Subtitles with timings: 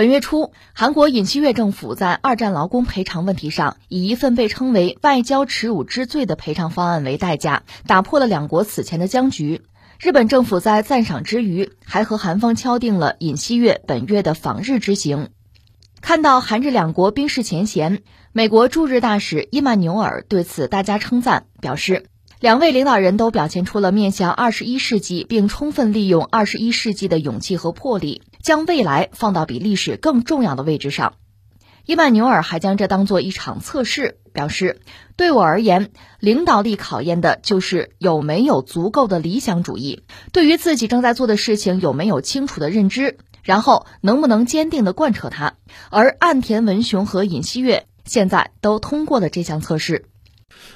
[0.00, 9.60] 本月初，韩国尹锡悦政府在二战劳工赔偿问题上，以一份被称为“外交耻辱之罪”的赔偿方案为代价，打破了两国此前的僵局。
[9.98, 15.28] 日本政府在赞赏之余，还和韩方敲定了尹锡悦本月的访日之行。
[16.00, 18.00] 看到韩日两国冰释前嫌，
[18.32, 22.06] 美国驻日大使伊曼纽尔对此大加称赞，表示
[22.40, 28.22] 两位领导人都表现出了面向二十一世纪并充分利用二十一世纪的勇气和魄力。
[28.42, 31.14] 将未来放到比历史更重要的位置上，
[31.86, 34.80] 伊曼纽尔还将这当做一场测试，表示
[35.16, 35.90] ：“对我而言，
[36.20, 45.54] 领导力考验的就是有没有足够的理想主义，对于自己正在做的事情有没有清楚的认知，然后能不能坚定地贯彻它。”
[45.90, 50.06] 而岸田文雄和尹锡悦现在都通过了这项测试。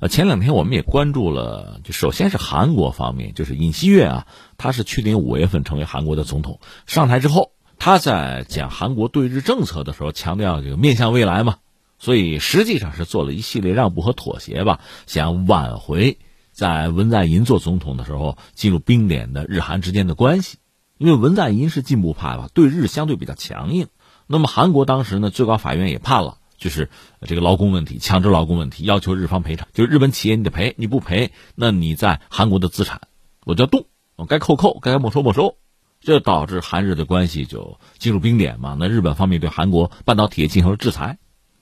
[0.00, 4.26] 呃，前两天我们也关注了，就首先是韩国方面，就是尹锡悦啊，
[4.56, 11.56] 他是去年五月份成为韩国的总统，上台之后，他在讲韩国对日政策的时候，强调这个面向未来嘛，
[11.98, 16.16] 所以实际上是做了一系列让步和妥协吧，想挽回
[16.50, 20.56] 在文在寅做总统的时候进入冰点的日韩之间的关系，
[20.96, 23.88] 因为文在寅是进步派吧，对日相对比较强硬，
[24.26, 26.38] 那么韩国当时呢，最高法院也判了。
[26.60, 26.90] 就是
[27.22, 29.66] 这个劳工问题，强制劳工问题，要求日方赔偿。
[29.72, 33.00] 就是日本企业你得赔，你不赔，那你在韩国的资产
[33.46, 35.56] 我就要动，我该扣扣，该没收没收。
[36.00, 38.76] 这导致韩日的关系就进入冰点嘛。
[38.78, 41.18] 那日本方面对韩国半导体进行了制裁。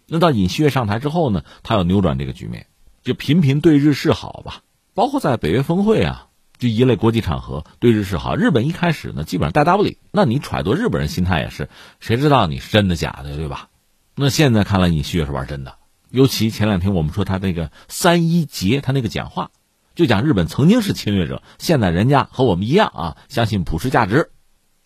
[0.06, 2.66] 那到尹锡悦上台之后呢，他要扭转这个局面，
[3.02, 4.62] 就频频对日示好吧。
[4.94, 8.34] 包括在北约峰会啊，就一类国际场合对日示好。
[8.34, 9.98] 日本一开始呢，基本上带大不理。
[10.10, 11.68] 那你揣度日本人心态也是，
[12.00, 13.68] 谁知道你是真的假的，对吧？
[14.20, 15.76] 那现在看来，尹锡悦是玩真的。
[16.10, 19.52] 尤其前两天我们说他那个三一节，他那个讲话，
[19.94, 24.32] 就讲日本曾经是侵略者，现在人家和我们一样啊，相信普世价值，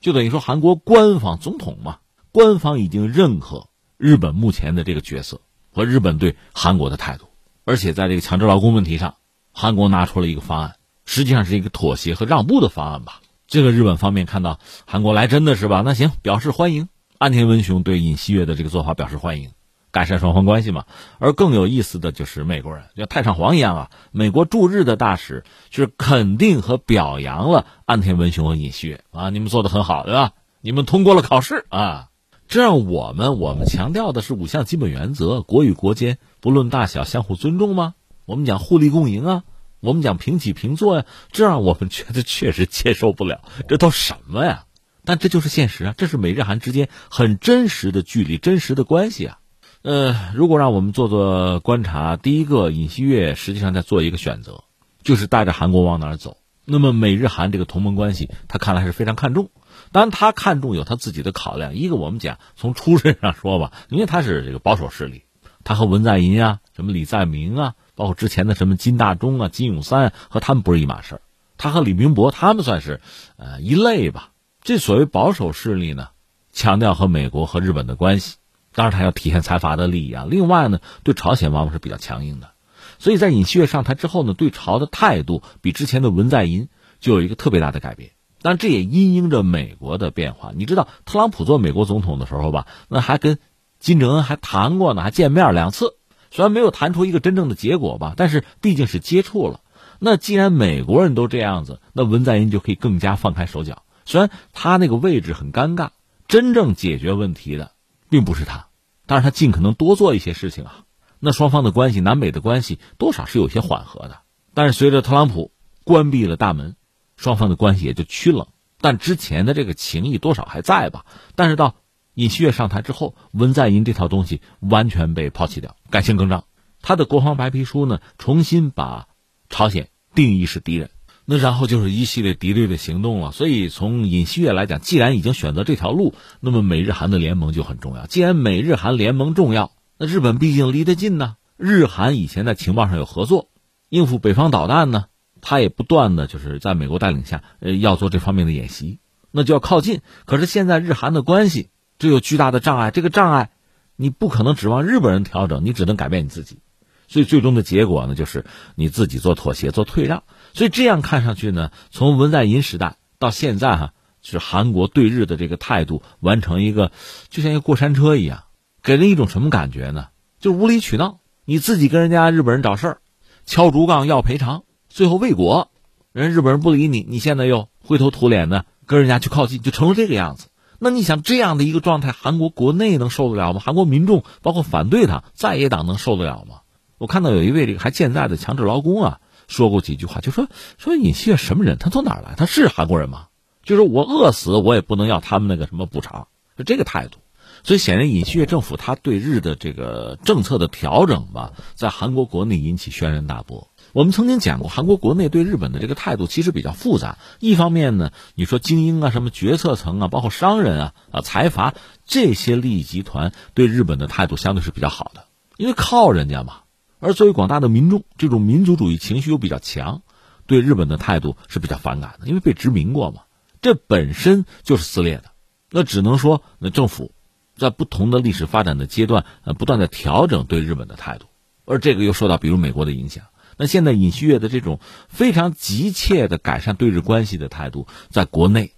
[0.03, 7.25] 就等于说韩国官方总统嘛，官方已经认可日本目前的这个角色和日本对韩国的态度，
[7.65, 9.15] 而且在这个强制劳工问题上，
[9.51, 10.77] 韩国拿出了一个方案，
[11.07, 13.23] 实际上是一个妥协和让步的方案吧。
[13.47, 15.81] 这个日本方面看到韩国来真的是吧？
[15.83, 16.91] 那行，表示欢迎。
[17.23, 19.53] 安田文雄对尹锡悦的这个做法表示欢迎，
[19.93, 20.87] 改善双方关系嘛。
[21.21, 30.33] 而更有意思的就是美国人，像太上皇一样啊，美国驻日的大使是肯定和表扬了安田文雄和尹锡悦啊，你们做的很好，对吧？
[30.63, 32.09] 你们通过了考试啊，
[32.49, 37.95] 这让我们我们强调的是五项基本原则：国与国间不论大小相互尊重吗？
[38.25, 39.43] 我们讲互利共赢啊，
[39.79, 44.65] 我们讲平起平坐呀，这让我们觉得确实接受不了，这都什么呀？
[45.05, 49.39] 但这就是现实啊，这是美日韩之间很真实的距离、真实的关系啊。
[49.83, 54.63] 呃，如果让我们做做观察，第一个，尹锡悦实际上在做一个选择，
[55.03, 56.37] 就是带着韩国往哪儿走。
[56.65, 59.51] 那么美日韩这个同盟关系，他看来是非常看重。
[59.91, 61.75] 当然，他看重有他自己的考量。
[61.75, 65.25] 一个，我们讲从出身上说吧，因为他是这个保守势力，
[65.65, 71.23] 他和文在寅啊、什么李在明啊，包括之前的什么金大中啊、金永三，和他们不是一码事儿。
[71.59, 73.01] 他和李明博他们算是
[73.37, 74.29] 呃一类吧。
[74.65, 76.11] 这所谓保守势力呢，
[76.53, 78.37] 强调和美国和日本的关系，
[78.73, 80.25] 当然他要体现财阀的利益啊。
[80.31, 82.53] 另外呢，对朝鲜往往是比较强硬的，
[83.01, 86.69] 所以在尹锡悦上台之后呢，对朝的态度比之前的文在寅
[87.01, 88.13] 就有一个特别大的改变。
[88.41, 90.53] 但这也因应着美国的变化。
[90.55, 93.41] 你知道，特朗普做美国总统的时候吧，那还跟
[93.81, 95.97] 金正恩还谈过呢，还见面两次，
[96.31, 99.59] 虽然没有谈出一个真正的结果吧，但是毕竟是接触了。
[99.99, 103.83] 那既然美国人都这样子，那文在寅就可以更加放开手脚。
[104.05, 105.91] 虽然他那个位置很尴尬，
[106.29, 107.73] 真正解决问题的
[108.09, 108.69] 并不是他，
[109.07, 110.85] 但是他尽可能多做一些事情啊。
[111.19, 114.23] 那双方的关系，南北的关系多少是有些缓和的。
[114.55, 115.53] 但是随着特朗普
[115.85, 116.77] 关闭了大门，
[117.17, 118.49] 双方的关系也就趋冷。
[118.81, 121.07] 但之前的这个情谊多少还在吧？
[121.37, 121.77] 但是到
[122.15, 126.45] 尹锡悦上台之后，文在寅这套东西完全被抛弃掉，改弦更张。
[126.81, 129.07] 他的国防白皮书呢，重新把
[129.49, 130.91] 朝鲜定义是敌人。
[131.25, 138.07] 那然后就是一系列敌对的行动了，所以从尹锡悦来讲，既然已经选择这条路，那么美日韩的联盟就很重要。
[138.07, 141.37] 既然美日韩联盟重要，那日本毕竟离得近呢。
[141.57, 143.51] 日韩以前在情报上有合作，
[143.89, 145.05] 应付北方导弹呢，
[145.41, 148.99] 他也不断的就是在美国带领下，呃，要做这方面的演习，
[149.31, 150.01] 那就要靠近。
[150.25, 151.71] 可是现在日韩的关系
[152.01, 153.51] 就有巨大的障碍，这个障碍
[153.95, 156.59] 你不可能指望日本人调整，你只能改变你自己。
[157.07, 160.25] 所以最终的结果呢，就是你自己做妥协、做退让。
[160.53, 166.93] 所以这样看上去呢，从文在寅时代到现在哈，是韩国对日的这个态度完成一个，
[167.29, 168.45] 就像一个过山车一样，
[168.83, 170.09] 给人一种什么感觉呢？
[170.39, 172.99] 就无理取闹，你自己跟人家日本人找事儿，
[173.45, 175.71] 敲竹杠要赔偿，最后未果，
[176.13, 180.49] 人日本人不理你，你现在又灰头土脸的跟人家去靠近，就成了这个样子。
[180.79, 183.61] 那你想这样的一个状态，韩国国内能受得了吗？
[183.65, 186.63] 韩国民众包括反对他在野党能受得了吗？
[186.99, 189.21] 我看到有一位这个还健在的强制劳工啊，
[189.53, 191.77] 说过几句话，就说说尹锡悦什么人？
[191.77, 192.35] 他从哪儿来？
[192.37, 193.27] 他是韩国人吗？
[193.63, 196.27] 就是我饿死我也不能要他们那个什么补偿，
[196.57, 197.19] 是这个态度。
[197.65, 203.69] 所以显然尹锡悦政府他对日的这个政策的调整吧，在韩国国内引起轩然大波。
[203.93, 207.19] 我们曾经讲过，韩国国内对日本的这个态度其实比较复杂。
[207.39, 211.75] 一方面呢，你说精英啊、什么决策层啊、包括商人啊、啊财阀
[212.07, 215.27] 这些利益集团对日本的态度相对是比较好的，
[215.59, 216.61] 因为靠人家嘛。
[217.03, 220.03] 而作为广大的民众，这种民族主义情绪又比较强，
[220.47, 223.23] 对日本的态度是比较反感的，因为被殖民过嘛，
[223.61, 225.25] 这本身就是撕裂的。
[225.71, 227.13] 那只能说，那政府。
[227.55, 231.27] 在不同的历史发展的阶段，呃，不断的调整对日本的态度，
[231.67, 233.27] 而这个又受到比如美国的影响。
[233.59, 238.73] 那现在尹锡悦的这种非常急切的改善对日关系的态度，在国内，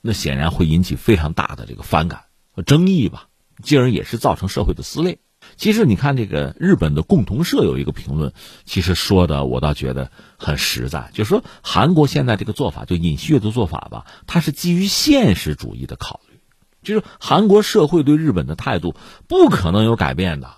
[0.00, 3.28] 那显然会引起非常大的这个反感和争议吧，
[3.62, 5.18] 进而也是造成社会的撕裂。
[5.56, 8.32] 其实你看这个日本的共同社有一个评论，
[8.64, 16.34] 其实说的我倒觉得很实在，就是说韩国现在这个做法，就尹锡悦的做法吧，它是基于现实主义的考虑。
[16.82, 18.94] 就是韩国社会对日本的态度
[19.26, 20.50] 不可能有改变的，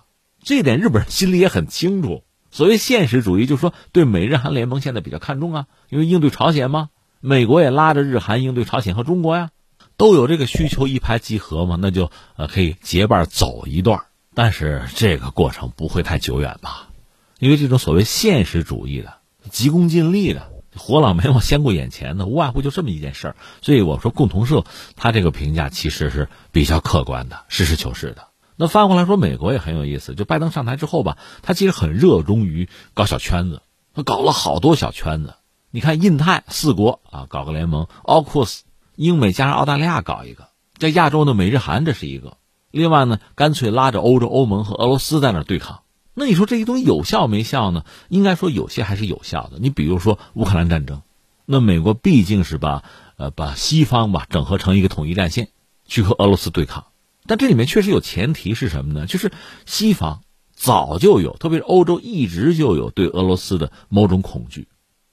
[0.43, 2.25] 这点日本人心里也很清楚。
[2.51, 6.89] 所谓现实主义，就是说对美日韩联盟现在比较看重啊，因为应对朝鲜嘛，
[7.21, 9.51] 美国也拉着日韩应对朝鲜和中国呀，
[9.97, 14.06] 都有这个需求一拍即合嘛，那就呃可以结伴走一段。
[14.37, 16.91] 但是这个过程不会太久远吧？
[17.39, 19.15] 因为这种所谓现实主义的、
[19.51, 20.53] 急功近利的。
[20.77, 23.37] 火老没往先顾眼前的，无外乎就这么一件事儿。
[23.63, 28.29] 所以我说，共同社他这个评价其实是比较客观的，实事求是的。
[28.57, 30.15] 那翻过来说，美国也很有意思。
[30.15, 33.63] 就拜登上台之后吧，他其实很热衷于搞小圈子，
[33.95, 35.37] 他搞了好多小圈子。
[35.71, 38.61] 你看，印太四国啊，搞个联盟；，AUKUS，
[38.97, 40.45] 英美加上澳大利亚搞一个；
[40.77, 42.37] 在亚洲的美日韩这是一个。
[42.77, 45.81] 另外呢，干脆拉着欧洲欧盟和俄罗斯在那对抗。
[46.13, 47.85] 那你说这些东西有效没效呢？
[48.09, 49.59] 应该说有些还是有效的。
[49.59, 51.03] 你比如说乌克兰战争，
[51.45, 52.85] 那美国毕竟是把
[53.17, 55.49] 呃把西方吧整合成一个统一战线，
[55.87, 56.87] 去和俄罗斯对抗。
[57.27, 59.07] 但这里面确实有前提是什么呢？
[59.07, 59.33] 就是
[59.67, 60.23] 西方
[60.55, 64.69] 早就有，特别是欧洲一直就有对俄罗斯的某种恐惧。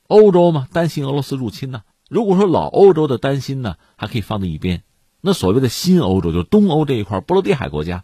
[0.07, 1.81] 欧洲嘛，担心俄罗斯入侵呢。
[2.09, 4.83] 如果说老欧洲的担心呢，还可以放在一边。
[5.25, 8.03] 那所谓的新欧洲，就是东欧这一块波罗的海国家，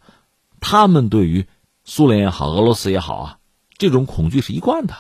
[0.60, 1.46] 他们对于。
[1.86, 3.38] 苏联也好，俄罗斯也好啊，
[3.80, 4.94] 这种恐惧是一贯的，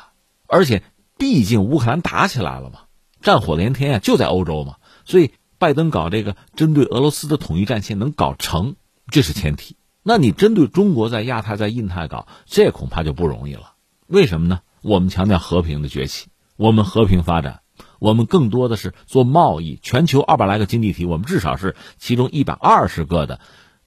[0.47, 0.81] 而且
[1.19, 2.79] 毕竟乌克兰打起来了嘛，
[3.21, 8.75] 战火连天啊，就在欧洲嘛，所以拜登搞这个针对俄罗斯的统一战线能搞成，
[9.11, 9.75] 这是前提。
[10.01, 13.73] 那你针对中国在亚太、在印太搞，这恐怕就不容易了。
[14.07, 14.61] 为什么呢？
[14.81, 17.59] 我们强调和平的崛起，我们和平发展，
[17.99, 23.39] 我们更多的是做贸易，全球二百来个经济体，我们至少是其中一百二十个的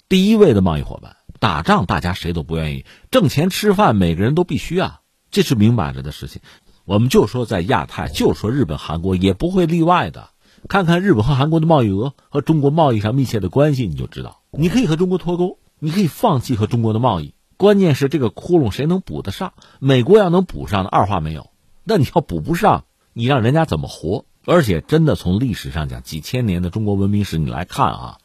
[0.08, 1.16] 第一位的贸易伙伴。
[1.38, 5.00] 打仗，大家谁都不愿意挣钱吃饭，每个人都必须啊，
[5.30, 6.40] 这是明摆着的事情。
[6.84, 10.28] 我们就说在亚太，就说日本、韩国也不会例外的。
[10.68, 17.34] 看看日本和韩国的贸易额和中国贸易上密切的关系，你就知道，你可以和中国脱钩，你可以放弃和中国的贸易。
[17.56, 19.54] 关键是这个窟窿谁能补得上？
[19.80, 21.50] 美国要能补上，二话没有。
[21.82, 24.24] 那你要补不上，你让人家怎么活？
[24.44, 28.18] 而且真的从历史上讲，几千年的中国文明史你来看啊。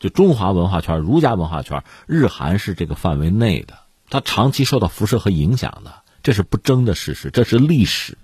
[0.00, 3.78] 就中华文化圈、儒家文化圈，日韩是这个范围内的，
[4.10, 8.18] 它长期受到辐射和影响的，这是不争的事实，这是历史。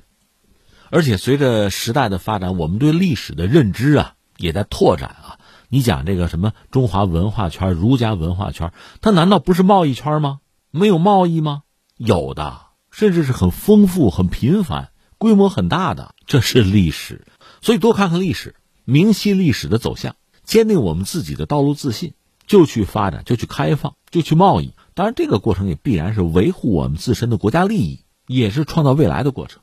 [0.91, 5.39] 而且随着时代的发展，我们对历史的认知啊也在拓展啊。
[5.71, 10.41] 你讲这个什么中华文化圈、儒家文化圈，它难道不是贸易圈吗？
[10.71, 11.63] 没有贸易吗？
[11.97, 14.90] 有的，甚至是很丰富、很频繁、
[15.21, 17.27] 规模很大的，这是历史。
[17.61, 18.55] 所以多看看历史，
[18.87, 20.17] 明晰历史的走向。
[20.45, 22.15] 坚定我们自己的道路自信，
[22.47, 24.73] 就去发展，就去开放，就去贸易。
[24.95, 29.61] 当然，这个过程也必然是维护我们自身的国家利益，也是创造未来的过程。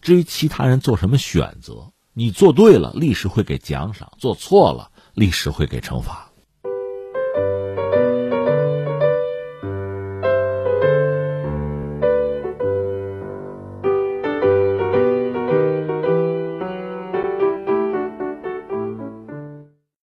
[0.00, 6.30] 至于其他人做什么选择，你做对了，历史会给奖赏；做错了，历史会给惩罚。